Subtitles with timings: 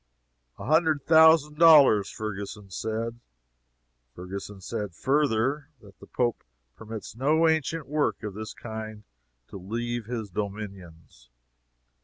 [0.57, 3.19] "A hundred thousand dollars!" Ferguson said.
[4.15, 6.43] Ferguson said, further, that the Pope
[6.75, 9.03] permits no ancient work of this kind
[9.49, 11.29] to leave his dominions.